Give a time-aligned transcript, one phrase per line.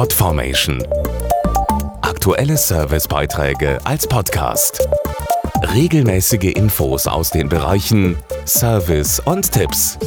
[0.00, 0.82] Podformation.
[2.00, 4.88] Aktuelle Servicebeiträge als Podcast.
[5.74, 8.16] Regelmäßige Infos aus den Bereichen
[8.46, 9.98] Service und Tipps.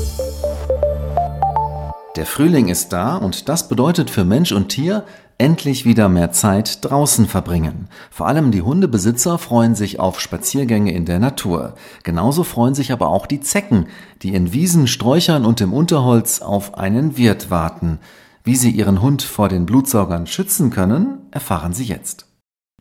[2.16, 5.04] Der Frühling ist da und das bedeutet für Mensch und Tier
[5.38, 7.88] endlich wieder mehr Zeit draußen verbringen.
[8.10, 11.76] Vor allem die Hundebesitzer freuen sich auf Spaziergänge in der Natur.
[12.02, 13.86] Genauso freuen sich aber auch die Zecken,
[14.24, 18.00] die in Wiesen, Sträuchern und im Unterholz auf einen Wirt warten.
[18.46, 22.28] Wie sie ihren Hund vor den Blutsaugern schützen können, erfahren Sie jetzt.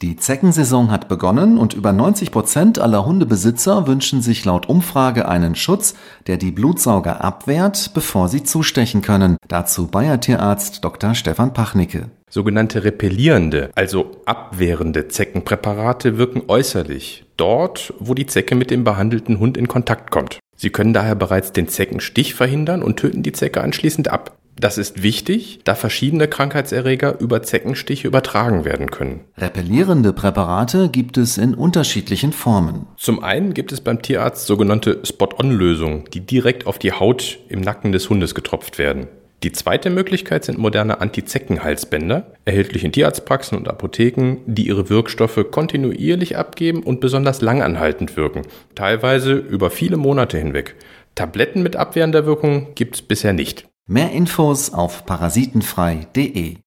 [0.02, 5.54] Die Zeckensaison hat begonnen und über 90 Prozent aller Hundebesitzer wünschen sich laut Umfrage einen
[5.54, 5.94] Schutz,
[6.26, 9.36] der die Blutsauger abwehrt, bevor sie zustechen können.
[9.46, 11.14] Dazu Bayer Tierarzt Dr.
[11.14, 12.10] Stefan Pachnicke.
[12.28, 19.56] Sogenannte repellierende, also abwehrende Zeckenpräparate wirken äußerlich, dort, wo die Zecke mit dem behandelten Hund
[19.56, 20.40] in Kontakt kommt.
[20.56, 24.36] Sie können daher bereits den Zeckenstich verhindern und töten die Zecke anschließend ab.
[24.58, 29.20] Das ist wichtig, da verschiedene Krankheitserreger über Zeckenstiche übertragen werden können.
[29.38, 32.86] Repellierende Präparate gibt es in unterschiedlichen Formen.
[32.96, 37.92] Zum einen gibt es beim Tierarzt sogenannte Spot-on-Lösungen, die direkt auf die Haut im Nacken
[37.92, 39.08] des Hundes getropft werden.
[39.42, 46.36] Die zweite Möglichkeit sind moderne Antizeckenhalsbänder, erhältlich in Tierarztpraxen und Apotheken, die ihre Wirkstoffe kontinuierlich
[46.36, 48.42] abgeben und besonders langanhaltend wirken,
[48.76, 50.76] teilweise über viele Monate hinweg.
[51.16, 53.66] Tabletten mit abwehrender Wirkung gibt es bisher nicht.
[53.88, 56.58] Mehr Infos auf parasitenfrei.de.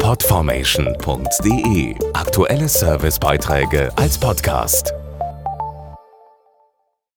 [0.00, 4.94] Podformation.de Aktuelle Servicebeiträge als Podcast.